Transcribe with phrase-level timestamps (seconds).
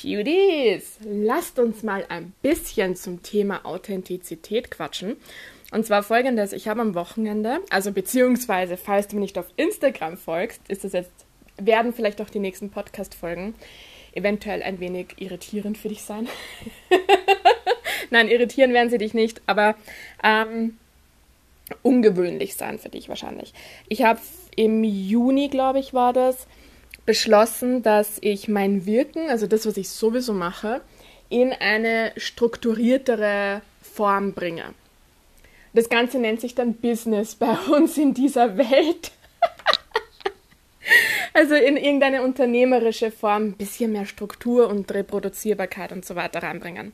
[0.00, 5.16] Cuties, lasst uns mal ein bisschen zum Thema Authentizität quatschen.
[5.72, 10.16] Und zwar folgendes, ich habe am Wochenende, also beziehungsweise, falls du mir nicht auf Instagram
[10.16, 11.10] folgst, ist das jetzt,
[11.56, 13.54] werden vielleicht auch die nächsten Podcast-Folgen
[14.12, 16.28] eventuell ein wenig irritierend für dich sein.
[18.10, 19.74] Nein, irritieren werden sie dich nicht, aber
[20.22, 20.76] ähm,
[21.82, 23.52] ungewöhnlich sein für dich wahrscheinlich.
[23.88, 24.20] Ich habe
[24.54, 26.46] im Juni, glaube ich, war das,
[27.06, 30.82] beschlossen, dass ich mein Wirken, also das, was ich sowieso mache,
[31.28, 34.74] in eine strukturiertere Form bringe.
[35.72, 39.12] Das Ganze nennt sich dann Business bei uns in dieser Welt.
[41.34, 46.92] also in irgendeine unternehmerische Form, ein bisschen mehr Struktur und Reproduzierbarkeit und so weiter reinbringen.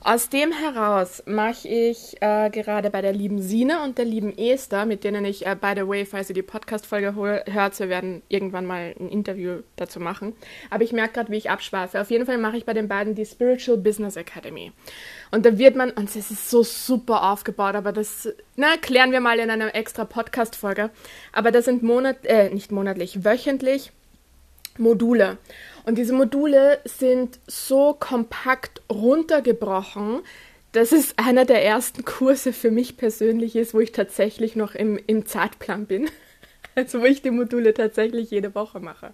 [0.00, 4.86] Aus dem heraus mache ich äh, gerade bei der lieben Sine und der lieben Esther,
[4.86, 8.64] mit denen ich, äh, by the way, falls ihr die Podcast-Folge hört, wir werden irgendwann
[8.64, 10.34] mal ein Interview dazu machen.
[10.70, 12.00] Aber ich merke gerade, wie ich abschweife.
[12.00, 14.70] Auf jeden Fall mache ich bei den beiden die Spiritual Business Academy.
[15.32, 19.20] Und da wird man, und es ist so super aufgebaut, aber das, na, klären wir
[19.20, 20.90] mal in einer extra Podcast-Folge.
[21.32, 23.90] Aber das sind monat, äh, nicht monatlich, wöchentlich
[24.78, 25.38] Module.
[25.84, 30.20] Und diese Module sind so kompakt runtergebrochen,
[30.72, 34.98] dass es einer der ersten Kurse für mich persönlich ist, wo ich tatsächlich noch im,
[35.06, 36.08] im Zeitplan bin.
[36.74, 39.12] Also wo ich die Module tatsächlich jede Woche mache.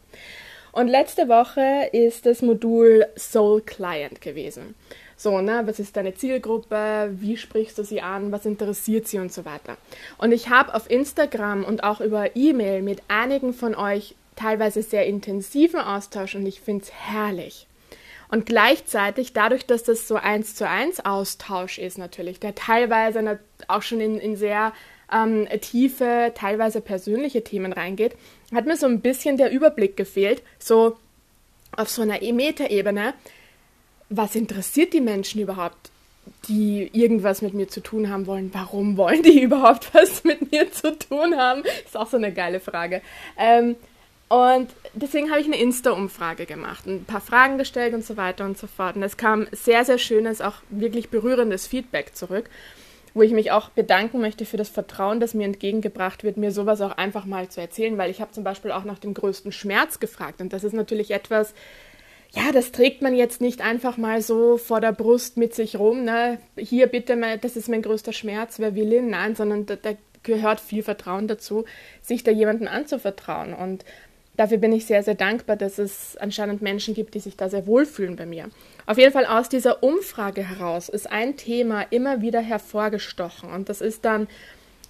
[0.72, 4.74] Und letzte Woche ist das Modul Soul Client gewesen.
[5.16, 7.10] So, ne, was ist deine Zielgruppe?
[7.12, 8.32] Wie sprichst du sie an?
[8.32, 9.76] Was interessiert sie und so weiter?
[10.18, 15.06] Und ich habe auf Instagram und auch über E-Mail mit einigen von euch teilweise sehr
[15.06, 17.66] intensiven Austausch und ich finde es herrlich.
[18.28, 23.82] Und gleichzeitig, dadurch, dass das so eins zu eins Austausch ist natürlich, der teilweise auch
[23.82, 24.72] schon in, in sehr
[25.12, 28.16] ähm, tiefe, teilweise persönliche Themen reingeht,
[28.52, 30.96] hat mir so ein bisschen der Überblick gefehlt, so
[31.76, 33.14] auf so einer Meta-Ebene,
[34.08, 35.90] was interessiert die Menschen überhaupt,
[36.48, 38.50] die irgendwas mit mir zu tun haben wollen?
[38.52, 41.62] Warum wollen die überhaupt was mit mir zu tun haben?
[41.84, 43.02] Ist auch so eine geile Frage.
[43.36, 43.76] Ähm,
[44.34, 48.58] und deswegen habe ich eine Insta-Umfrage gemacht, ein paar Fragen gestellt und so weiter und
[48.58, 48.96] so fort.
[48.96, 52.50] Und es kam sehr, sehr schönes, auch wirklich berührendes Feedback zurück,
[53.14, 56.80] wo ich mich auch bedanken möchte für das Vertrauen, das mir entgegengebracht wird, mir sowas
[56.80, 60.00] auch einfach mal zu erzählen, weil ich habe zum Beispiel auch nach dem größten Schmerz
[60.00, 60.40] gefragt.
[60.40, 61.54] Und das ist natürlich etwas,
[62.32, 66.02] ja, das trägt man jetzt nicht einfach mal so vor der Brust mit sich rum.
[66.02, 66.38] Ne?
[66.56, 69.10] Hier bitte mal, das ist mein größter Schmerz, wer will ihn?
[69.10, 69.92] Nein, sondern da, da
[70.24, 71.66] gehört viel Vertrauen dazu,
[72.02, 73.54] sich da jemanden anzuvertrauen.
[73.54, 73.84] Und
[74.36, 77.66] dafür bin ich sehr, sehr dankbar, dass es anscheinend Menschen gibt, die sich da sehr
[77.66, 78.48] wohlfühlen bei mir.
[78.86, 83.80] Auf jeden Fall aus dieser Umfrage heraus ist ein Thema immer wieder hervorgestochen und das
[83.80, 84.28] ist dann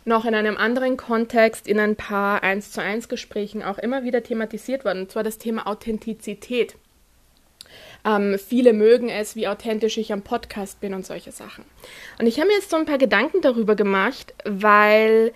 [0.05, 4.23] noch in einem anderen Kontext, in ein paar 1 zu 1 Gesprächen auch immer wieder
[4.23, 6.77] thematisiert worden, und zwar das Thema Authentizität.
[8.05, 11.65] Ähm, viele mögen es, wie authentisch ich am Podcast bin und solche Sachen.
[12.19, 15.33] Und ich habe mir jetzt so ein paar Gedanken darüber gemacht, weil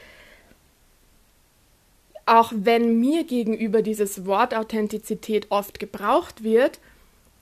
[2.28, 6.78] auch wenn mir gegenüber dieses Wort Authentizität oft gebraucht wird,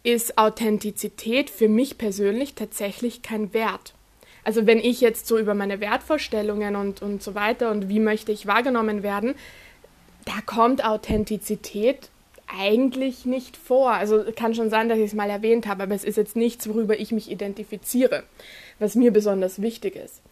[0.03, 3.95] ist Authentizität für mich persönlich tatsächlich kein Wert.
[4.45, 8.31] Also wenn ich jetzt so über meine Wertvorstellungen und, und so weiter und wie möchte
[8.31, 9.35] ich wahrgenommen werden,
[10.25, 12.09] da kommt Authentizität
[12.47, 13.91] eigentlich nicht vor.
[13.91, 16.69] Also kann schon sein, dass ich es mal erwähnt habe, aber es ist jetzt nichts,
[16.69, 18.23] worüber ich mich identifiziere,
[18.79, 20.23] was mir besonders wichtig ist.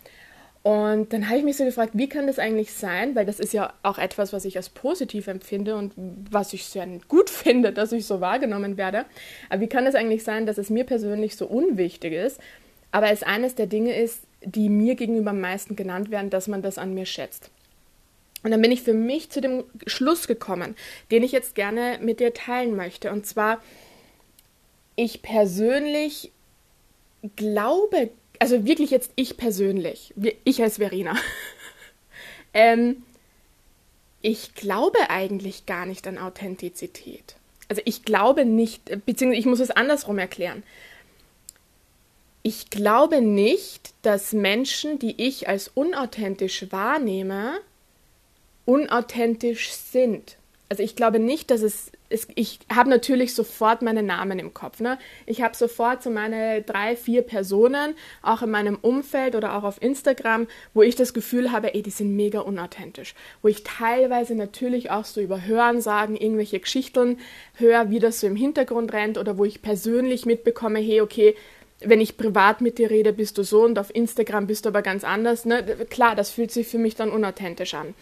[0.64, 3.14] Und dann habe ich mich so gefragt, wie kann das eigentlich sein?
[3.14, 5.92] Weil das ist ja auch etwas, was ich als positiv empfinde und
[6.30, 9.04] was ich sehr gut finde, dass ich so wahrgenommen werde.
[9.50, 12.40] Aber wie kann es eigentlich sein, dass es mir persönlich so unwichtig ist,
[12.92, 16.62] aber es eines der Dinge ist, die mir gegenüber am meisten genannt werden, dass man
[16.62, 17.50] das an mir schätzt?
[18.42, 20.76] Und dann bin ich für mich zu dem Schluss gekommen,
[21.10, 23.12] den ich jetzt gerne mit dir teilen möchte.
[23.12, 23.60] Und zwar,
[24.96, 26.32] ich persönlich
[27.36, 28.08] glaube
[28.38, 30.14] also wirklich jetzt ich persönlich,
[30.44, 31.16] ich als Verena,
[32.54, 33.02] ähm,
[34.20, 37.36] ich glaube eigentlich gar nicht an Authentizität.
[37.68, 40.62] Also ich glaube nicht, beziehungsweise ich muss es andersrum erklären.
[42.42, 47.60] Ich glaube nicht, dass Menschen, die ich als unauthentisch wahrnehme,
[48.66, 50.36] unauthentisch sind.
[50.68, 54.80] Also ich glaube nicht, dass es es, ich habe natürlich sofort meinen Namen im Kopf.
[54.80, 54.98] Ne?
[55.26, 59.82] Ich habe sofort so meine drei, vier Personen, auch in meinem Umfeld oder auch auf
[59.82, 63.14] Instagram, wo ich das Gefühl habe, ey, die sind mega unauthentisch.
[63.42, 67.18] Wo ich teilweise natürlich auch so über Hörensagen irgendwelche Geschichten
[67.56, 71.34] höre, wie das so im Hintergrund rennt oder wo ich persönlich mitbekomme, hey, okay,
[71.80, 74.82] wenn ich privat mit dir rede, bist du so und auf Instagram bist du aber
[74.82, 75.44] ganz anders.
[75.44, 75.62] Ne?
[75.90, 77.94] Klar, das fühlt sich für mich dann unauthentisch an.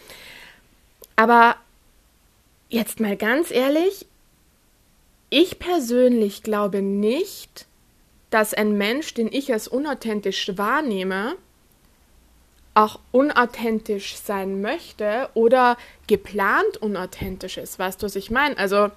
[1.17, 1.57] Aber
[2.73, 4.07] jetzt mal ganz ehrlich,
[5.31, 7.67] ich persönlich glaube nicht,
[8.31, 11.37] dass ein Mensch, den ich als unauthentisch wahrnehme,
[12.75, 15.77] auch unauthentisch sein möchte oder
[16.07, 17.79] geplant unauthentisch ist.
[17.79, 18.57] Weißt du, was ich meine?
[18.57, 18.91] Also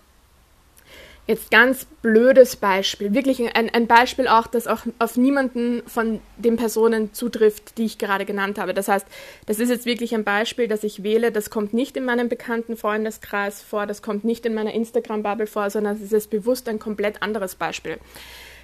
[1.27, 6.55] jetzt ganz blödes Beispiel, wirklich ein, ein Beispiel auch, das auch auf niemanden von den
[6.55, 8.73] Personen zutrifft, die ich gerade genannt habe.
[8.75, 9.07] Das heißt,
[9.47, 12.77] das ist jetzt wirklich ein Beispiel, das ich wähle, das kommt nicht in meinem bekannten
[12.77, 17.23] Freundeskreis vor, das kommt nicht in meiner Instagram-Bubble vor, sondern es ist bewusst ein komplett
[17.23, 17.97] anderes Beispiel.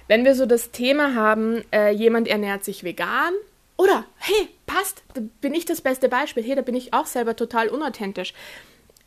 [0.06, 3.32] Wenn wir so das Thema haben, äh, jemand ernährt sich vegan,
[3.76, 6.44] oder, hey, passt, da bin ich das beste Beispiel.
[6.44, 8.32] Hey, da bin ich auch selber total unauthentisch.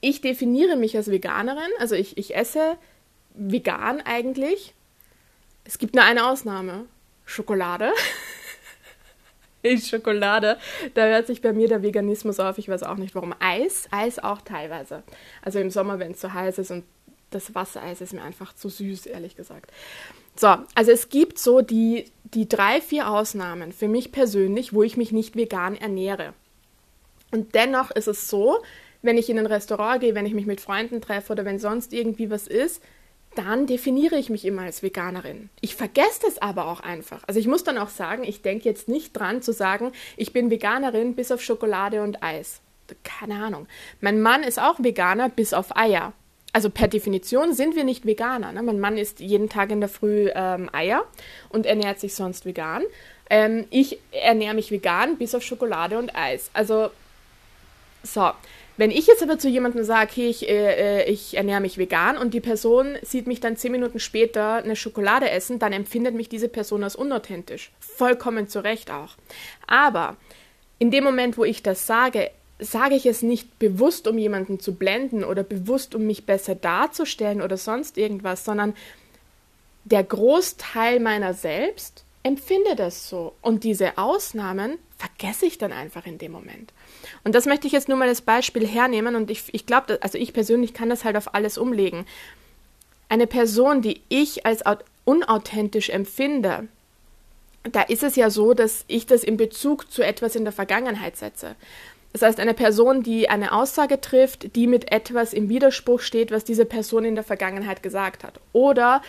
[0.01, 2.77] Ich definiere mich als Veganerin, also ich, ich esse
[3.37, 4.73] vegan eigentlich.
[5.63, 6.85] Es gibt nur eine Ausnahme.
[7.25, 7.91] Schokolade.
[9.79, 10.57] Schokolade.
[10.93, 12.57] Da hört sich bei mir der Veganismus auf.
[12.57, 13.33] Ich weiß auch nicht warum.
[13.39, 15.03] Eis, Eis auch teilweise.
[15.41, 16.83] Also im Sommer, wenn es zu heiß ist und
[17.31, 19.71] das Wassereis ist mir einfach zu süß, ehrlich gesagt.
[20.35, 24.97] So, also es gibt so die, die drei, vier Ausnahmen für mich persönlich, wo ich
[24.97, 26.33] mich nicht vegan ernähre.
[27.31, 28.59] Und dennoch ist es so,
[29.01, 31.93] wenn ich in ein Restaurant gehe, wenn ich mich mit Freunden treffe oder wenn sonst
[31.93, 32.81] irgendwie was ist,
[33.35, 35.49] dann definiere ich mich immer als Veganerin.
[35.61, 37.23] Ich vergesse das aber auch einfach.
[37.27, 40.49] Also ich muss dann auch sagen, ich denke jetzt nicht dran zu sagen, ich bin
[40.49, 42.61] Veganerin bis auf Schokolade und Eis.
[43.03, 43.67] Keine Ahnung.
[44.01, 46.13] Mein Mann ist auch Veganer bis auf Eier
[46.55, 48.53] also per Definition sind wir nicht Veganer.
[48.53, 48.63] Ne?
[48.63, 51.03] Mein Mann isst jeden Tag in der Früh ähm, Eier
[51.49, 52.83] und ernährt sich sonst vegan.
[53.29, 56.49] Ähm, ich ernähre mich vegan bis auf Schokolade und Eis.
[56.53, 56.91] Also,
[58.03, 58.31] so.
[58.77, 62.17] Wenn ich jetzt aber zu jemandem sage, okay, ich, äh, äh, ich ernähre mich vegan
[62.17, 66.27] und die Person sieht mich dann zehn Minuten später eine Schokolade essen, dann empfindet mich
[66.27, 67.71] diese Person als unauthentisch.
[67.79, 69.15] Vollkommen zu Recht auch.
[69.65, 70.17] Aber
[70.77, 74.75] in dem Moment, wo ich das sage, sage ich es nicht bewusst, um jemanden zu
[74.75, 78.73] blenden oder bewusst, um mich besser darzustellen oder sonst irgendwas, sondern
[79.85, 83.35] der Großteil meiner selbst empfinde das so.
[83.41, 86.73] Und diese Ausnahmen vergesse ich dann einfach in dem Moment.
[87.23, 90.17] Und das möchte ich jetzt nur mal als Beispiel hernehmen und ich, ich glaube, also
[90.17, 92.05] ich persönlich kann das halt auf alles umlegen.
[93.09, 94.63] Eine Person, die ich als
[95.05, 96.67] unauthentisch empfinde,
[97.63, 101.17] da ist es ja so, dass ich das in Bezug zu etwas in der Vergangenheit
[101.17, 101.55] setze.
[102.11, 106.43] Das heißt, eine Person, die eine Aussage trifft, die mit etwas im Widerspruch steht, was
[106.45, 108.39] diese Person in der Vergangenheit gesagt hat.
[108.53, 109.01] Oder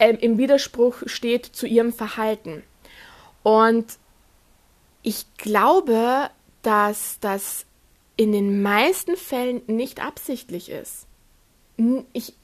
[0.00, 2.64] ähm, im Widerspruch steht zu ihrem Verhalten.
[3.42, 3.86] Und
[5.02, 6.30] ich glaube,
[6.62, 7.64] dass das
[8.16, 11.06] in den meisten Fällen nicht absichtlich ist.
[12.12, 12.34] Ich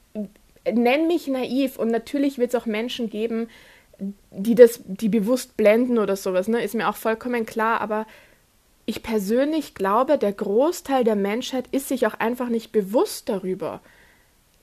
[0.71, 3.47] nenne mich naiv und natürlich wird es auch Menschen geben,
[4.31, 6.63] die das, die bewusst blenden oder sowas, ne?
[6.63, 8.05] Ist mir auch vollkommen klar, aber
[8.85, 13.81] ich persönlich glaube, der Großteil der Menschheit ist sich auch einfach nicht bewusst darüber,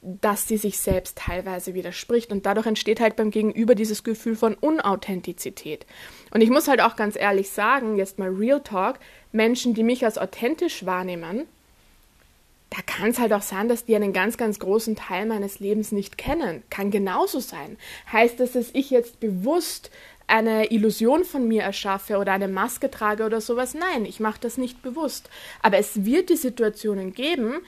[0.05, 2.31] dass sie sich selbst teilweise widerspricht.
[2.31, 5.87] Und dadurch entsteht halt beim Gegenüber dieses Gefühl von Unauthentizität.
[6.31, 8.99] Und ich muss halt auch ganz ehrlich sagen, jetzt mal Real Talk,
[9.33, 11.47] Menschen, die mich als authentisch wahrnehmen,
[12.71, 15.93] da kann es halt auch sein, dass die einen ganz, ganz großen Teil meines Lebens
[15.93, 16.65] nicht kennen.
[16.71, 17.79] Kann genauso sein.
[18.13, 19.91] Heißt das, dass ich jetzt bewusst
[20.27, 23.75] eine Illusion von mir erschaffe oder eine Maske trage oder sowas.
[23.75, 25.31] Nein, ich mache das nicht bewusst.
[25.63, 27.61] Aber es wird die Situationen geben,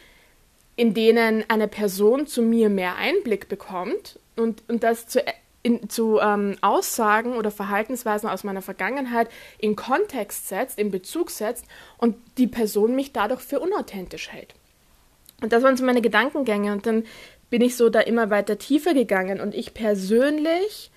[0.76, 5.23] in denen eine Person zu mir mehr Einblick bekommt und, und das zu,
[5.62, 9.28] in, zu ähm, Aussagen oder Verhaltensweisen aus meiner Vergangenheit
[9.59, 11.64] in Kontext setzt, in Bezug setzt
[11.99, 14.54] und die Person mich dadurch für unauthentisch hält.
[15.42, 17.04] Und das waren so meine Gedankengänge und dann
[17.50, 20.90] bin ich so da immer weiter tiefer gegangen und ich persönlich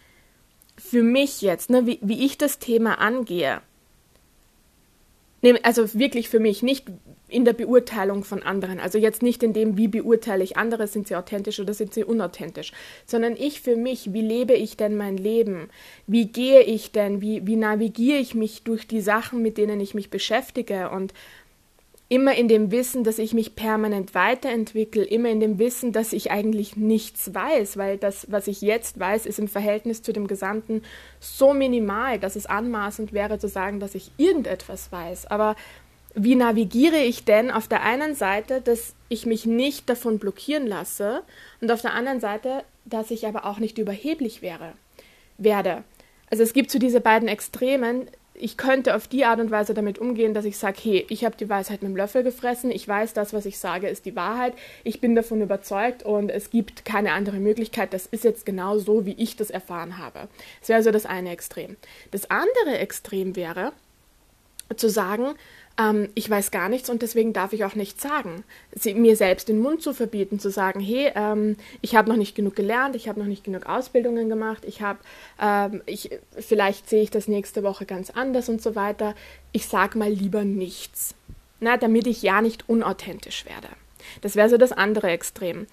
[0.78, 3.62] für mich jetzt, ne, wie, wie ich das Thema angehe,
[5.64, 6.86] also wirklich für mich, nicht
[7.30, 11.08] in der Beurteilung von anderen, also jetzt nicht in dem, wie beurteile ich andere, sind
[11.08, 12.72] sie authentisch oder sind sie unauthentisch,
[13.06, 15.70] sondern ich für mich, wie lebe ich denn mein Leben,
[16.08, 19.94] wie gehe ich denn, wie, wie navigiere ich mich durch die Sachen, mit denen ich
[19.94, 20.90] mich beschäftige?
[20.90, 21.14] Und
[22.10, 26.32] immer in dem Wissen, dass ich mich permanent weiterentwickle, immer in dem Wissen, dass ich
[26.32, 30.82] eigentlich nichts weiß, weil das, was ich jetzt weiß, ist im Verhältnis zu dem Gesamten
[31.20, 35.28] so minimal, dass es anmaßend wäre zu sagen, dass ich irgendetwas weiß.
[35.28, 35.56] Aber
[36.16, 41.22] wie navigiere ich denn auf der einen Seite, dass ich mich nicht davon blockieren lasse
[41.62, 44.74] und auf der anderen Seite, dass ich aber auch nicht überheblich wäre,
[45.38, 45.84] werde?
[46.32, 48.08] Also es gibt so diese beiden Extremen,
[48.40, 51.36] ich könnte auf die Art und Weise damit umgehen, dass ich sage, hey, ich habe
[51.36, 54.54] die Weisheit mit dem Löffel gefressen, ich weiß, das, was ich sage, ist die Wahrheit,
[54.84, 59.06] ich bin davon überzeugt und es gibt keine andere Möglichkeit, das ist jetzt genau so,
[59.06, 60.30] wie ich das erfahren habe.
[60.62, 61.76] Das wäre also das eine Extrem.
[62.12, 63.74] Das andere Extrem wäre,
[64.76, 65.34] zu sagen,
[65.80, 68.44] ähm, ich weiß gar nichts und deswegen darf ich auch nichts sagen.
[68.74, 72.36] Sie, mir selbst den Mund zu verbieten, zu sagen, hey, ähm, ich habe noch nicht
[72.36, 75.00] genug gelernt, ich habe noch nicht genug Ausbildungen gemacht, ich habe,
[75.42, 79.16] ähm, ich, vielleicht sehe ich das nächste Woche ganz anders und so weiter.
[79.52, 81.16] Ich sage mal lieber nichts,
[81.60, 83.70] na, damit ich ja nicht unauthentisch werde.
[84.22, 85.68] Das wäre so das andere Extrem.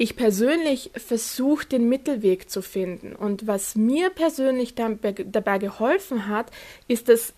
[0.00, 6.52] Ich persönlich versuche den Mittelweg zu finden und was mir persönlich dabei geholfen hat,
[6.86, 7.34] ist das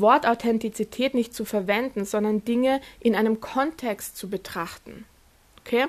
[0.00, 5.04] Wort Authentizität nicht zu verwenden, sondern Dinge in einem Kontext zu betrachten.
[5.60, 5.86] Okay?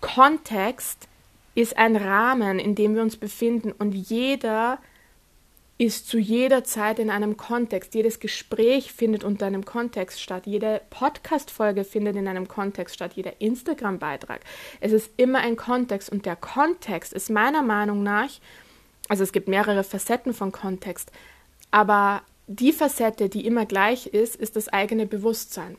[0.00, 1.08] Kontext
[1.54, 4.78] ist ein Rahmen, in dem wir uns befinden und jeder
[5.78, 7.94] ist zu jeder Zeit in einem Kontext.
[7.94, 10.46] Jedes Gespräch findet unter einem Kontext statt.
[10.46, 13.14] Jede Podcast-Folge findet in einem Kontext statt.
[13.14, 14.42] Jeder Instagram-Beitrag.
[14.80, 18.30] Es ist immer ein Kontext und der Kontext ist meiner Meinung nach,
[19.08, 21.10] also es gibt mehrere Facetten von Kontext,
[21.72, 22.22] aber
[22.58, 25.76] die Facette, die immer gleich ist, ist das eigene Bewusstsein.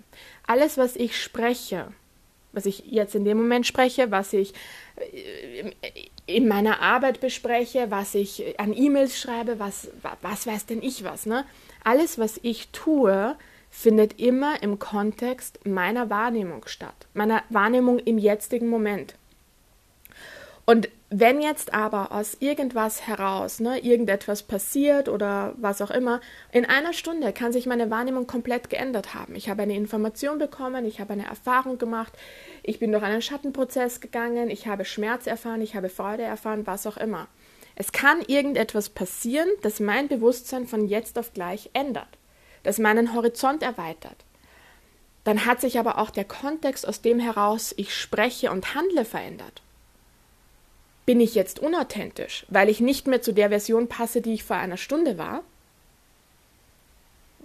[0.47, 1.87] Alles, was ich spreche,
[2.51, 4.53] was ich jetzt in dem Moment spreche, was ich
[4.95, 5.71] äh,
[6.25, 9.89] in meiner Arbeit bespreche, was ich an E-Mails schreibe, was,
[10.21, 11.45] was weiß denn ich was, ne?
[11.83, 13.35] Alles, was ich tue,
[13.69, 19.15] findet immer im Kontext meiner Wahrnehmung statt, meiner Wahrnehmung im jetzigen Moment.
[20.65, 26.65] Und wenn jetzt aber aus irgendwas heraus, ne, irgendetwas passiert oder was auch immer, in
[26.65, 29.35] einer Stunde kann sich meine Wahrnehmung komplett geändert haben.
[29.35, 32.13] Ich habe eine Information bekommen, ich habe eine Erfahrung gemacht,
[32.63, 36.87] ich bin durch einen Schattenprozess gegangen, ich habe Schmerz erfahren, ich habe Freude erfahren, was
[36.87, 37.27] auch immer.
[37.75, 42.17] Es kann irgendetwas passieren, das mein Bewusstsein von jetzt auf gleich ändert,
[42.63, 44.17] das meinen Horizont erweitert.
[45.25, 49.61] Dann hat sich aber auch der Kontext, aus dem heraus ich spreche und handle, verändert.
[51.05, 54.55] Bin ich jetzt unauthentisch, weil ich nicht mehr zu der Version passe, die ich vor
[54.55, 55.43] einer Stunde war?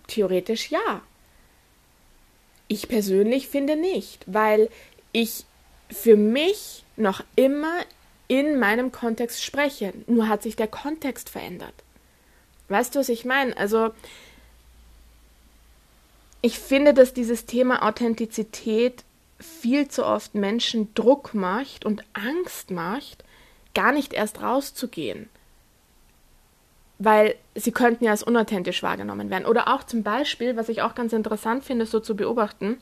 [0.07, 1.03] Theoretisch ja.
[2.69, 4.71] Ich persönlich finde nicht, weil
[5.13, 5.45] ich
[5.91, 7.81] für mich noch immer
[8.29, 9.93] in meinem Kontext spreche.
[10.07, 11.75] Nur hat sich der Kontext verändert.
[12.69, 13.57] Weißt du, was ich meine?
[13.57, 13.91] Also,
[16.43, 19.03] ich finde, dass dieses Thema Authentizität
[19.41, 23.25] viel zu oft Menschen Druck macht und Angst macht,
[23.79, 25.29] gar nicht erst rauszugehen.
[26.99, 29.47] Weil sie könnten ja als unauthentisch wahrgenommen werden.
[29.47, 32.79] Oder auch zum Beispiel, was ich auch ganz interessant finde, so zu beobachten,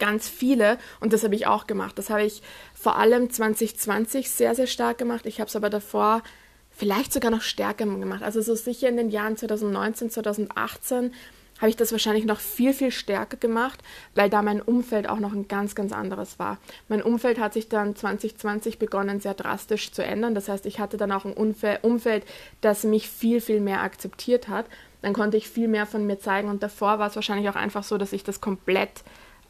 [0.00, 2.42] ganz viele, und das habe ich auch gemacht, das habe ich
[2.74, 5.26] vor allem 2020 sehr, sehr stark gemacht.
[5.26, 6.24] Ich habe es aber davor
[6.72, 8.24] vielleicht sogar noch stärker gemacht.
[8.24, 11.14] Also so sicher in den Jahren 2019, 2018
[11.60, 13.80] habe ich das wahrscheinlich noch viel, viel stärker gemacht,
[14.14, 16.58] weil da mein Umfeld auch noch ein ganz, ganz anderes war.
[16.88, 20.34] Mein Umfeld hat sich dann 2020 begonnen, sehr drastisch zu ändern.
[20.34, 22.24] Das heißt, ich hatte dann auch ein Umfeld,
[22.62, 24.66] das mich viel, viel mehr akzeptiert hat.
[25.02, 27.84] Dann konnte ich viel mehr von mir zeigen und davor war es wahrscheinlich auch einfach
[27.84, 29.02] so, dass ich das komplett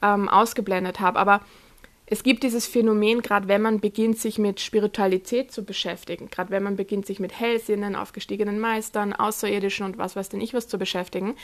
[0.02, 1.18] ähm, ausgeblendet habe.
[1.18, 1.40] Aber
[2.06, 6.64] es gibt dieses Phänomen, gerade wenn man beginnt, sich mit Spiritualität zu beschäftigen, gerade wenn
[6.64, 10.76] man beginnt, sich mit Hellsinnen, aufgestiegenen Meistern, Außerirdischen und was weiß denn ich was zu
[10.76, 11.36] beschäftigen,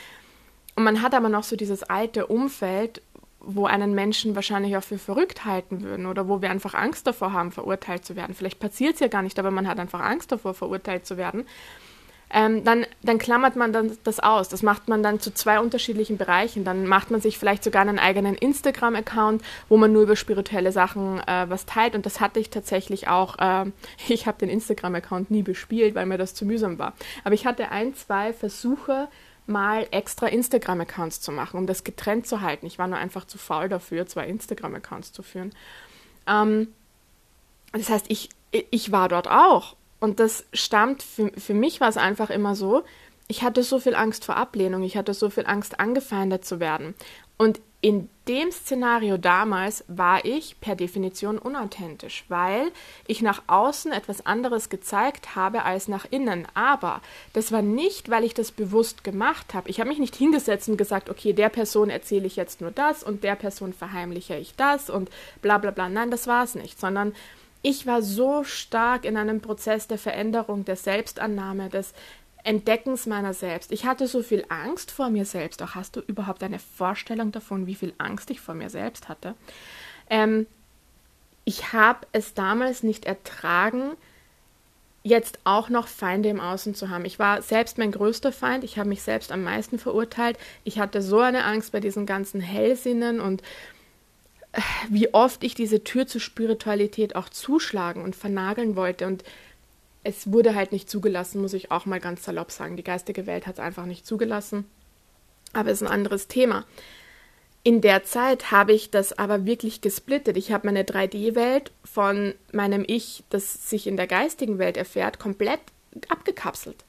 [0.77, 3.01] und man hat aber noch so dieses alte Umfeld,
[3.39, 7.33] wo einen Menschen wahrscheinlich auch für verrückt halten würden oder wo wir einfach Angst davor
[7.33, 8.35] haben, verurteilt zu werden.
[8.35, 11.45] Vielleicht passiert es ja gar nicht, aber man hat einfach Angst davor, verurteilt zu werden.
[12.29, 14.49] Ähm, dann, dann klammert man dann das aus.
[14.49, 16.63] Das macht man dann zu zwei unterschiedlichen Bereichen.
[16.63, 21.21] Dann macht man sich vielleicht sogar einen eigenen Instagram-Account, wo man nur über spirituelle Sachen
[21.21, 21.95] äh, was teilt.
[21.95, 23.39] Und das hatte ich tatsächlich auch.
[23.39, 23.71] Äh,
[24.09, 26.93] ich habe den Instagram-Account nie bespielt, weil mir das zu mühsam war.
[27.23, 29.07] Aber ich hatte ein, zwei Versuche,
[29.47, 32.65] mal extra Instagram-Accounts zu machen, um das getrennt zu halten.
[32.65, 35.51] Ich war nur einfach zu faul dafür, zwei Instagram-Accounts zu führen.
[36.27, 36.67] Ähm,
[37.71, 39.75] das heißt, ich, ich war dort auch.
[39.99, 42.83] Und das stammt, für, für mich war es einfach immer so,
[43.27, 46.95] ich hatte so viel Angst vor Ablehnung, ich hatte so viel Angst, angefeindet zu werden.
[47.37, 52.71] Und in dem Szenario damals war ich per Definition unauthentisch, weil
[53.05, 56.47] ich nach außen etwas anderes gezeigt habe als nach innen.
[56.55, 57.01] Aber
[57.33, 59.69] das war nicht, weil ich das bewusst gemacht habe.
[59.69, 63.03] Ich habe mich nicht hingesetzt und gesagt, okay, der Person erzähle ich jetzt nur das
[63.03, 65.09] und der Person verheimliche ich das und
[65.43, 65.87] bla bla bla.
[65.87, 67.13] Nein, das war es nicht, sondern
[67.61, 71.93] ich war so stark in einem Prozess der Veränderung, der Selbstannahme, des
[72.47, 73.73] Entdeckens meiner selbst.
[73.73, 75.61] Ich hatte so viel Angst vor mir selbst.
[75.61, 79.35] Auch hast du überhaupt eine Vorstellung davon, wie viel Angst ich vor mir selbst hatte?
[80.09, 80.47] Ähm,
[81.43, 83.97] ich habe es damals nicht ertragen,
[85.03, 87.03] jetzt auch noch Feinde im Außen zu haben.
[87.03, 88.63] Ich war selbst mein größter Feind.
[88.63, 90.37] Ich habe mich selbst am meisten verurteilt.
[90.63, 93.41] Ich hatte so eine Angst bei diesen ganzen Hellsinnen und
[94.53, 99.05] äh, wie oft ich diese Tür zur Spiritualität auch zuschlagen und vernageln wollte.
[99.05, 99.25] Und
[100.03, 102.77] es wurde halt nicht zugelassen, muss ich auch mal ganz salopp sagen.
[102.77, 104.65] Die geistige Welt hat es einfach nicht zugelassen.
[105.53, 106.65] Aber es ist ein anderes Thema.
[107.63, 110.37] In der Zeit habe ich das aber wirklich gesplittet.
[110.37, 115.59] Ich habe meine 3D-Welt von meinem Ich, das sich in der geistigen Welt erfährt, komplett
[116.07, 116.85] abgekapselt.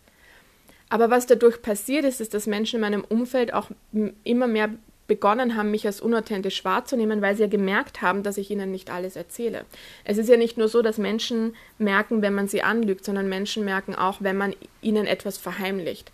[0.88, 3.70] Aber was dadurch passiert ist, ist, dass Menschen in meinem Umfeld auch
[4.24, 4.70] immer mehr
[5.08, 8.90] begonnen haben, mich als unauthentisch wahrzunehmen, weil sie ja gemerkt haben, dass ich ihnen nicht
[8.90, 9.64] alles erzähle.
[10.04, 13.64] Es ist ja nicht nur so, dass Menschen merken, wenn man sie anlügt, sondern Menschen
[13.64, 16.12] merken auch, wenn man ihnen etwas verheimlicht.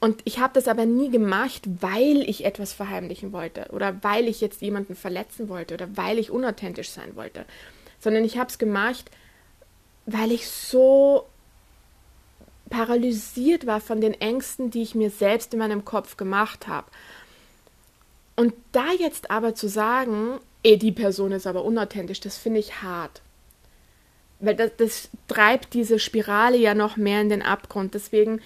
[0.00, 4.40] Und ich habe das aber nie gemacht, weil ich etwas verheimlichen wollte oder weil ich
[4.40, 7.44] jetzt jemanden verletzen wollte oder weil ich unauthentisch sein wollte,
[8.00, 9.10] sondern ich habe es gemacht,
[10.06, 11.26] weil ich so
[12.70, 16.86] paralysiert war von den Ängsten, die ich mir selbst in meinem Kopf gemacht habe.
[18.36, 22.82] Und da jetzt aber zu sagen, eh, die Person ist aber unauthentisch, das finde ich
[22.82, 23.20] hart.
[24.40, 27.94] Weil das, das treibt diese Spirale ja noch mehr in den Abgrund.
[27.94, 28.40] Deswegen,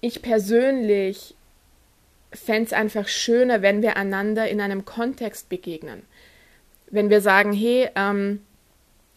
[0.00, 1.34] ich persönlich
[2.32, 6.02] fände es einfach schöner, wenn wir einander in einem Kontext begegnen.
[6.90, 8.40] Wenn wir sagen, hey, ähm,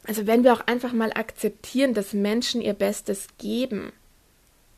[0.05, 3.93] also wenn wir auch einfach mal akzeptieren, dass Menschen ihr Bestes geben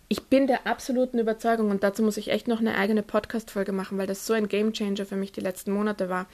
[0.07, 3.97] ich bin der absoluten Überzeugung, und dazu muss ich echt noch eine eigene Podcast-Folge machen,
[3.97, 6.27] weil das so ein Gamechanger für mich die letzten Monate war.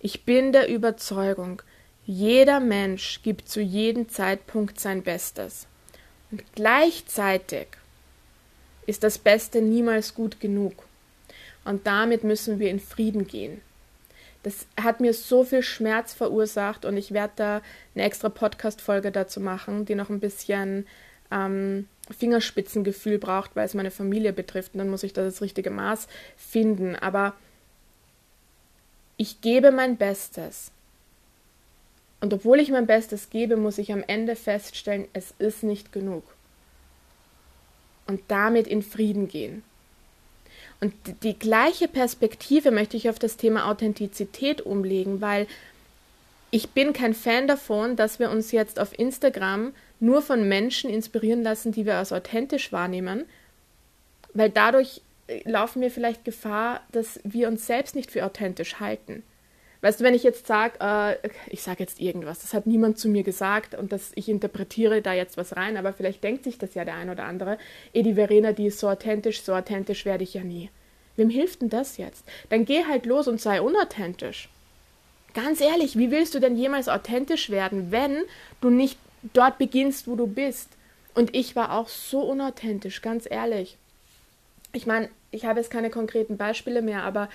[0.00, 1.62] Ich bin der Überzeugung,
[2.06, 5.66] jeder Mensch gibt zu jedem Zeitpunkt sein Bestes.
[6.30, 7.68] Und gleichzeitig
[8.86, 10.72] ist das Beste niemals gut genug.
[11.64, 13.60] Und damit müssen wir in Frieden gehen.
[14.42, 17.62] Das hat mir so viel Schmerz verursacht und ich werde da
[17.94, 20.86] eine extra Podcast-Folge dazu machen, die noch ein bisschen
[21.30, 24.74] ähm, Fingerspitzengefühl braucht, weil es meine Familie betrifft.
[24.74, 26.96] Und dann muss ich da das richtige Maß finden.
[26.96, 27.34] Aber
[29.16, 30.70] ich gebe mein Bestes.
[32.20, 36.24] Und obwohl ich mein Bestes gebe, muss ich am Ende feststellen, es ist nicht genug.
[38.06, 39.62] Und damit in Frieden gehen.
[40.80, 45.46] Und die gleiche Perspektive möchte ich auf das Thema Authentizität umlegen, weil
[46.50, 51.42] ich bin kein Fan davon, dass wir uns jetzt auf Instagram nur von Menschen inspirieren
[51.42, 53.24] lassen, die wir als authentisch wahrnehmen,
[54.34, 59.22] weil dadurch äh, laufen wir vielleicht Gefahr, dass wir uns selbst nicht für authentisch halten.
[59.80, 63.08] Weißt du, wenn ich jetzt sage, äh, ich sage jetzt irgendwas, das hat niemand zu
[63.08, 66.74] mir gesagt und das, ich interpretiere da jetzt was rein, aber vielleicht denkt sich das
[66.74, 67.58] ja der ein oder andere,
[67.92, 70.70] eh, die Verena, die ist so authentisch, so authentisch werde ich ja nie.
[71.16, 72.24] Wem hilft denn das jetzt?
[72.48, 74.48] Dann geh halt los und sei unauthentisch.
[75.34, 78.22] Ganz ehrlich, wie willst du denn jemals authentisch werden, wenn
[78.60, 78.98] du nicht
[79.32, 80.70] dort beginnst, wo du bist?
[81.14, 83.76] Und ich war auch so unauthentisch, ganz ehrlich.
[84.72, 87.28] Ich meine, ich habe jetzt keine konkreten Beispiele mehr, aber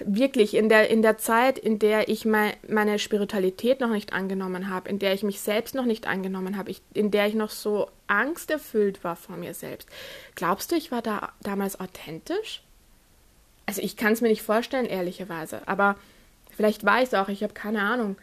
[0.00, 4.68] wirklich in der, in der Zeit, in der ich mein, meine Spiritualität noch nicht angenommen
[4.68, 7.88] habe, in der ich mich selbst noch nicht angenommen habe, in der ich noch so
[8.06, 9.88] angsterfüllt war vor mir selbst.
[10.34, 12.62] Glaubst du, ich war da damals authentisch?
[13.64, 15.66] Also ich kann es mir nicht vorstellen, ehrlicherweise.
[15.66, 15.96] Aber
[16.54, 18.16] vielleicht war ich es auch, ich habe keine Ahnung.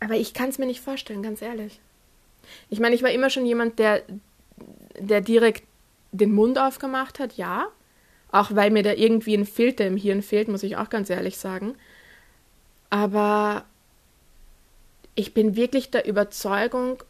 [0.00, 1.80] Aber ich kann es mir nicht vorstellen, ganz ehrlich.
[2.70, 4.02] Ich meine, ich war immer schon jemand, der,
[4.98, 5.64] der direkt
[6.12, 7.68] den Mund aufgemacht hat, ja.
[8.30, 11.38] Auch weil mir da irgendwie ein Filter im Hirn fehlt, muss ich auch ganz ehrlich
[11.38, 11.74] sagen.
[12.90, 13.64] Aber
[15.14, 17.02] ich bin wirklich der Überzeugung,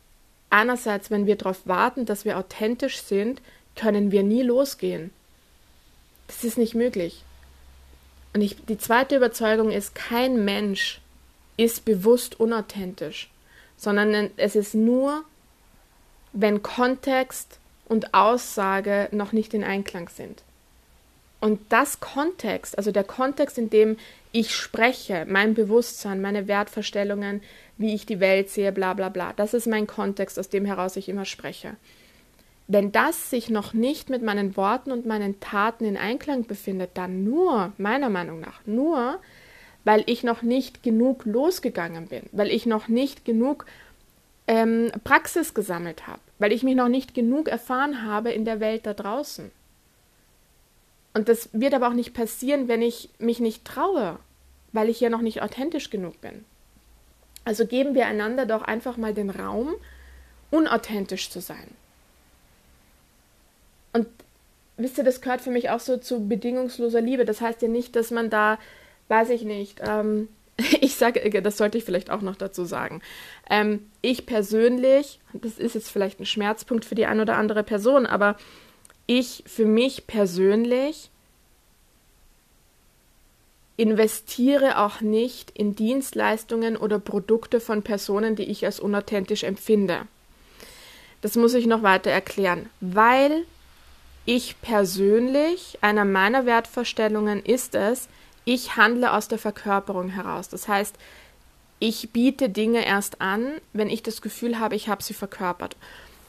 [0.51, 3.43] einerseits, wenn wir darauf warten, dass wir authentisch sind,
[3.77, 5.11] können wir nie losgehen.
[6.27, 7.23] Das ist nicht möglich.
[8.35, 11.01] Und ich, die zweite Überzeugung ist, kein Mensch
[11.59, 13.29] ist bewusst unauthentisch,
[13.77, 15.25] sondern es ist nur,
[16.33, 20.43] wenn Kontext und Aussage noch nicht in Einklang sind.
[21.41, 23.97] Und das Kontext, also der Kontext, in dem
[24.33, 27.43] ich spreche, mein Bewusstsein, meine Wertvorstellungen,
[27.77, 30.97] wie ich die Welt sehe, bla bla bla, das ist mein Kontext, aus dem heraus
[30.97, 31.77] ich immer spreche.
[32.67, 37.25] Wenn das sich noch nicht mit meinen Worten und meinen Taten in Einklang befindet, dann
[37.25, 39.21] nur, meiner Meinung nach, nur,
[39.85, 43.67] weil ich noch nicht genug losgegangen bin, weil ich noch nicht genug
[44.47, 48.87] ähm, Praxis gesammelt habe, weil ich mich noch nicht genug erfahren habe in der Welt
[48.87, 49.51] da draußen.
[51.15, 54.19] Und das wird aber auch nicht passieren, wenn ich mich nicht traue,
[54.73, 56.45] weil ich ja noch nicht authentisch genug bin.
[57.45, 59.75] Also geben wir einander doch einfach mal den Raum,
[60.51, 61.69] unauthentisch zu sein.
[63.93, 64.07] Und
[64.77, 67.25] wisst ihr, das gehört für mich auch so zu bedingungsloser Liebe.
[67.25, 68.59] Das heißt ja nicht, dass man da,
[69.09, 70.29] weiß ich nicht, ähm,
[70.81, 73.03] ich sage, das sollte ich vielleicht auch noch dazu sagen.
[73.51, 78.07] Ähm, ich persönlich, das ist jetzt vielleicht ein Schmerzpunkt für die eine oder andere Person,
[78.07, 78.37] aber
[79.07, 81.11] ich für mich persönlich
[83.77, 90.01] investiere auch nicht in Dienstleistungen oder Produkte von Personen, die ich als unauthentisch empfinde.
[91.21, 93.45] Das muss ich noch weiter erklären, weil
[94.25, 98.09] ich persönlich, einer meiner Wertvorstellungen ist es,
[98.49, 100.49] ich handle aus der Verkörperung heraus.
[100.49, 100.97] Das heißt,
[101.81, 105.77] ich biete Dinge erst an, wenn ich das Gefühl habe, ich habe sie verkörpert.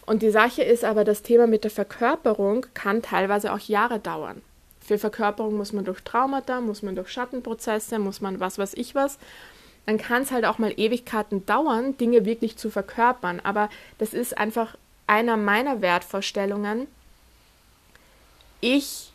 [0.05, 4.41] Und die Sache ist aber, das Thema mit der Verkörperung kann teilweise auch Jahre dauern.
[4.81, 8.95] Für Verkörperung muss man durch Traumata, muss man durch Schattenprozesse, muss man was weiß ich
[8.95, 9.17] was.
[9.85, 13.39] Dann kann es halt auch mal Ewigkeiten dauern, Dinge wirklich zu verkörpern.
[13.39, 14.75] Aber das ist einfach
[15.07, 16.87] einer meiner Wertvorstellungen.
[18.59, 19.13] Ich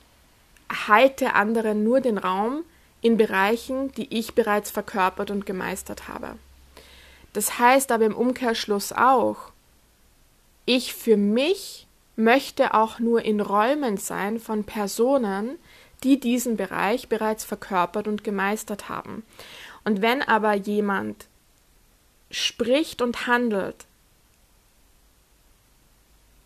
[0.89, 2.65] halte anderen nur den Raum,
[3.05, 6.37] in Bereichen, die ich bereits verkörpert und gemeistert habe.
[7.35, 9.53] Das heißt aber im Umkehrschluss auch,
[10.65, 11.87] ich für mich
[12.17, 15.59] möchte auch nur in Räumen sein von Personen,
[16.03, 19.23] die diesen Bereich bereits verkörpert und gemeistert haben.
[19.85, 21.27] Und wenn aber jemand
[22.31, 23.85] spricht und handelt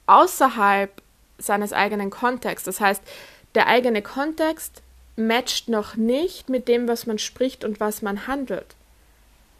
[0.07, 0.90] außerhalb
[1.38, 3.03] seines eigenen Kontexts, das heißt,
[3.55, 4.83] der eigene Kontext
[5.18, 8.76] matcht noch nicht mit dem, was man spricht und was man handelt,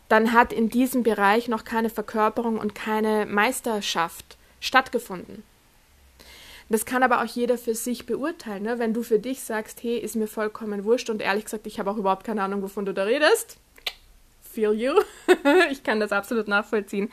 [0.09, 5.43] dann hat in diesem Bereich noch keine Verkörperung und keine Meisterschaft stattgefunden.
[6.71, 8.63] Das kann aber auch jeder für sich beurteilen.
[8.63, 8.79] Ne?
[8.79, 11.91] Wenn du für dich sagst, hey, ist mir vollkommen wurscht und ehrlich gesagt, ich habe
[11.91, 13.57] auch überhaupt keine Ahnung, wovon du da redest.
[14.43, 14.93] Feel you.
[15.71, 17.11] ich kann das absolut nachvollziehen.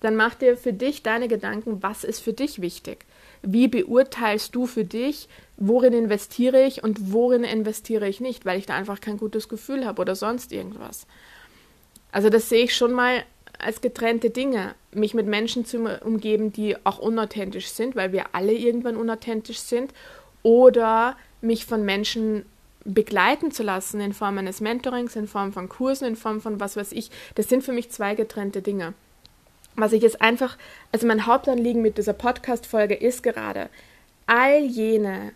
[0.00, 3.06] Dann mach dir für dich deine Gedanken, was ist für dich wichtig.
[3.42, 8.66] Wie beurteilst du für dich, worin investiere ich und worin investiere ich nicht, weil ich
[8.66, 11.06] da einfach kein gutes Gefühl habe oder sonst irgendwas.
[12.12, 13.22] Also das sehe ich schon mal
[13.58, 18.52] als getrennte Dinge, mich mit Menschen zu umgeben, die auch unauthentisch sind, weil wir alle
[18.52, 19.92] irgendwann unauthentisch sind,
[20.42, 22.46] oder mich von Menschen
[22.84, 26.76] begleiten zu lassen in Form eines Mentorings, in Form von Kursen, in Form von was
[26.76, 27.10] weiß ich.
[27.34, 28.94] Das sind für mich zwei getrennte Dinge.
[29.74, 30.56] Was ich jetzt einfach,
[30.92, 33.68] also mein Hauptanliegen mit dieser Podcast-Folge ist gerade,
[34.26, 35.32] all jene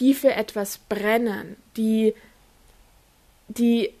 [0.00, 2.14] die für etwas brennen, die,
[3.48, 3.92] die,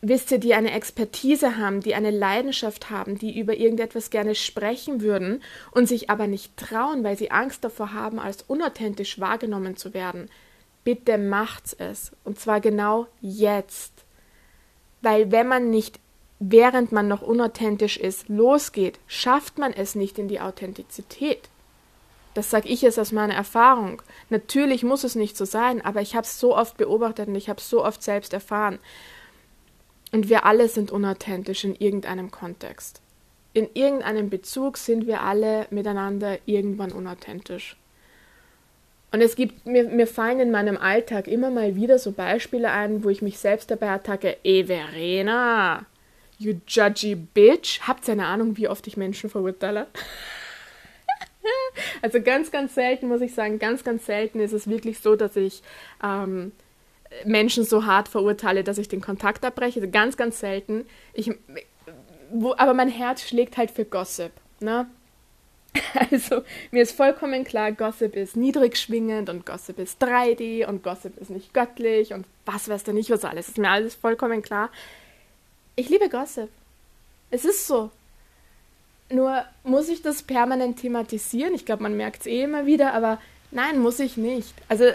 [0.00, 5.00] wisst ihr, die eine Expertise haben, die eine Leidenschaft haben, die über irgendetwas gerne sprechen
[5.00, 5.42] würden
[5.72, 10.30] und sich aber nicht trauen, weil sie Angst davor haben, als unauthentisch wahrgenommen zu werden.
[10.84, 12.12] Bitte macht's es.
[12.24, 13.92] Und zwar genau jetzt.
[15.02, 15.98] Weil wenn man nicht
[16.38, 21.48] während man noch unauthentisch ist, losgeht, schafft man es nicht in die Authentizität.
[22.34, 24.02] Das sage ich jetzt aus meiner Erfahrung.
[24.28, 27.48] Natürlich muss es nicht so sein, aber ich habe es so oft beobachtet und ich
[27.48, 28.80] habe es so oft selbst erfahren.
[30.12, 33.00] Und wir alle sind unauthentisch in irgendeinem Kontext.
[33.52, 37.76] In irgendeinem Bezug sind wir alle miteinander irgendwann unauthentisch.
[39.12, 43.04] Und es gibt, mir, mir fallen in meinem Alltag immer mal wieder so Beispiele ein,
[43.04, 45.86] wo ich mich selbst dabei attacke, ey Verena,
[46.38, 47.80] you judgy bitch.
[47.86, 49.86] Habt ihr eine Ahnung, wie oft ich Menschen verurteile?
[52.02, 55.36] Also ganz, ganz selten muss ich sagen, ganz, ganz selten ist es wirklich so, dass
[55.36, 55.62] ich
[56.02, 56.52] ähm,
[57.24, 59.80] Menschen so hart verurteile, dass ich den Kontakt abbreche.
[59.80, 60.86] Also ganz, ganz selten.
[61.12, 61.30] Ich,
[62.30, 64.32] wo, aber mein Herz schlägt halt für Gossip.
[64.60, 64.86] Ne?
[66.10, 71.18] Also mir ist vollkommen klar, Gossip ist niedrig schwingend und Gossip ist 3D und Gossip
[71.18, 73.48] ist nicht göttlich und was weiß der nicht was alles.
[73.48, 74.70] Ist mir alles vollkommen klar.
[75.74, 76.48] Ich liebe Gossip.
[77.30, 77.90] Es ist so.
[79.14, 81.54] Nur muss ich das permanent thematisieren?
[81.54, 83.20] Ich glaube, man merkt es eh immer wieder, aber
[83.52, 84.52] nein, muss ich nicht.
[84.68, 84.86] Also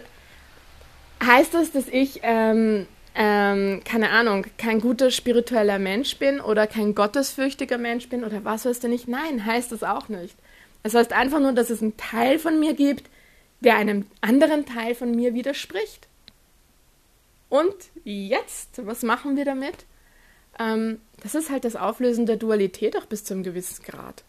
[1.24, 6.96] heißt das, dass ich, ähm, ähm, keine Ahnung, kein guter spiritueller Mensch bin oder kein
[6.96, 9.08] gottesfürchtiger Mensch bin oder was weiß du nicht?
[9.08, 10.36] Nein, heißt das auch nicht.
[10.84, 13.10] Es heißt einfach nur, dass es einen Teil von mir gibt,
[13.62, 16.08] der einem anderen Teil von mir widerspricht.
[17.48, 19.86] Und jetzt, was machen wir damit?
[20.60, 24.24] Ähm, das ist halt das Auflösen der Dualität auch bis zu einem gewissen Grad.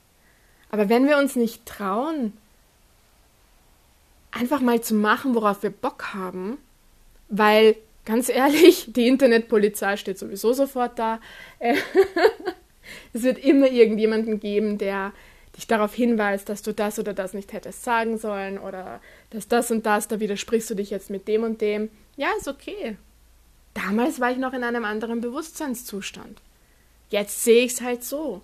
[0.70, 2.32] Aber wenn wir uns nicht trauen,
[4.30, 6.58] einfach mal zu machen, worauf wir Bock haben,
[7.28, 11.20] weil ganz ehrlich, die Internetpolizei steht sowieso sofort da.
[13.12, 15.12] es wird immer irgendjemanden geben, der
[15.56, 19.70] dich darauf hinweist, dass du das oder das nicht hättest sagen sollen oder dass das
[19.70, 21.90] und das, da widersprichst du dich jetzt mit dem und dem.
[22.16, 22.96] Ja, ist okay.
[23.74, 26.40] Damals war ich noch in einem anderen Bewusstseinszustand.
[27.08, 28.42] Jetzt sehe ich es halt so.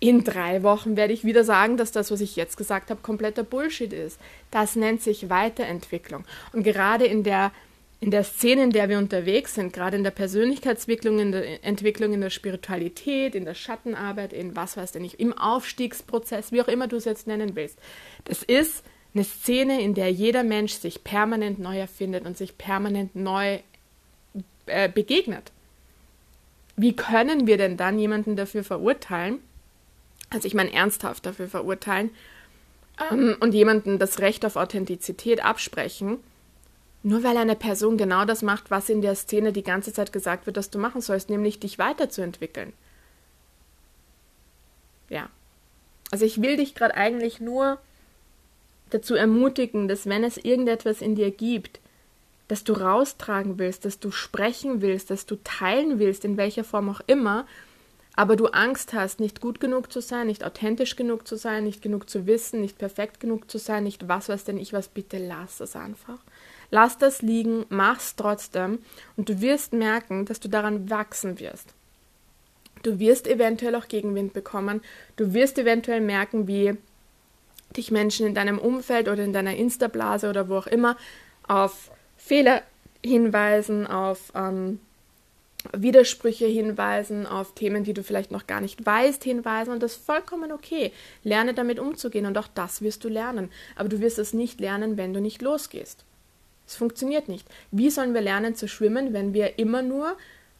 [0.00, 3.42] In drei Wochen werde ich wieder sagen, dass das, was ich jetzt gesagt habe, kompletter
[3.42, 4.20] Bullshit ist.
[4.50, 6.24] Das nennt sich Weiterentwicklung.
[6.52, 7.50] Und gerade in der,
[8.00, 12.12] in der Szene, in der wir unterwegs sind, gerade in der Persönlichkeitsentwicklung, in der Entwicklung
[12.12, 16.68] in der Spiritualität, in der Schattenarbeit, in was weiß ich nicht, im Aufstiegsprozess, wie auch
[16.68, 17.78] immer du es jetzt nennen willst,
[18.24, 23.16] das ist eine Szene, in der jeder Mensch sich permanent neu erfindet und sich permanent
[23.16, 23.58] neu
[24.66, 25.52] äh, begegnet.
[26.76, 29.40] Wie können wir denn dann jemanden dafür verurteilen?
[30.30, 32.10] Also ich meine ernsthaft dafür verurteilen,
[33.10, 36.18] ähm, und jemandem das Recht auf Authentizität absprechen,
[37.02, 40.46] nur weil eine Person genau das macht, was in der Szene die ganze Zeit gesagt
[40.46, 42.72] wird, dass du machen sollst, nämlich dich weiterzuentwickeln.
[45.08, 45.28] Ja.
[46.10, 47.78] Also ich will dich gerade eigentlich nur
[48.90, 51.80] dazu ermutigen, dass wenn es irgendetwas in dir gibt,
[52.48, 56.88] das du raustragen willst, dass du sprechen willst, dass du teilen willst, in welcher Form
[56.88, 57.46] auch immer,
[58.16, 61.82] aber du Angst hast, nicht gut genug zu sein, nicht authentisch genug zu sein, nicht
[61.82, 65.18] genug zu wissen, nicht perfekt genug zu sein, nicht was weiß denn ich was, bitte
[65.18, 66.18] lass es einfach.
[66.72, 68.80] Lass das liegen, mach's trotzdem
[69.16, 71.74] und du wirst merken, dass du daran wachsen wirst.
[72.82, 74.80] Du wirst eventuell auch Gegenwind bekommen,
[75.16, 76.76] du wirst eventuell merken, wie
[77.76, 80.96] dich Menschen in deinem Umfeld oder in deiner Insta-Blase oder wo auch immer
[81.46, 81.92] auf
[82.28, 82.62] Fehler
[83.02, 84.80] hinweisen, auf ähm,
[85.72, 90.04] Widersprüche hinweisen, auf Themen, die du vielleicht noch gar nicht weißt, hinweisen und das ist
[90.04, 90.92] vollkommen okay.
[91.24, 93.50] Lerne damit umzugehen und auch das wirst du lernen.
[93.76, 96.04] Aber du wirst es nicht lernen, wenn du nicht losgehst.
[96.66, 97.48] Es funktioniert nicht.
[97.70, 100.14] Wie sollen wir lernen zu schwimmen, wenn wir immer nur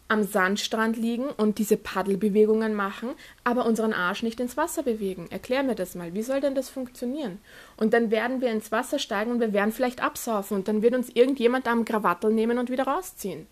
[0.08, 3.10] am Sandstrand liegen und diese Paddelbewegungen machen,
[3.44, 5.26] aber unseren Arsch nicht ins Wasser bewegen.
[5.30, 6.14] Erklär mir das mal.
[6.14, 7.38] Wie soll denn das funktionieren?
[7.76, 10.94] Und dann werden wir ins Wasser steigen und wir werden vielleicht absaufen und dann wird
[10.94, 13.46] uns irgendjemand am Krawattel nehmen und wieder rausziehen.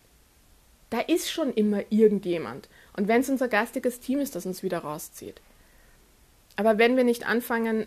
[0.88, 2.68] Da ist schon immer irgendjemand.
[2.96, 5.40] Und wenn es unser geistiges Team ist, das uns wieder rauszieht.
[6.56, 7.86] Aber wenn wir nicht anfangen,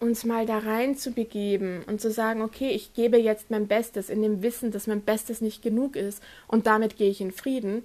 [0.00, 4.08] uns mal da rein zu begeben und zu sagen, okay, ich gebe jetzt mein Bestes
[4.08, 7.84] in dem Wissen, dass mein Bestes nicht genug ist und damit gehe ich in Frieden,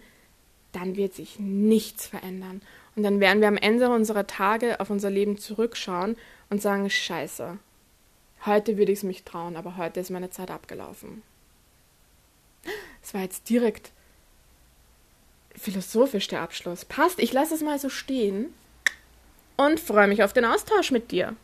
[0.71, 2.61] dann wird sich nichts verändern.
[2.95, 6.15] Und dann werden wir am Ende unserer Tage auf unser Leben zurückschauen
[6.49, 7.57] und sagen, scheiße,
[8.45, 11.21] heute würde ich es mich trauen, aber heute ist meine Zeit abgelaufen.
[13.03, 13.91] Es war jetzt direkt
[15.53, 16.85] philosophisch der Abschluss.
[16.85, 18.53] Passt, ich lasse es mal so stehen
[19.57, 21.35] und freue mich auf den Austausch mit dir.